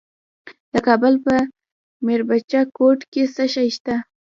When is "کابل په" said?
0.87-1.35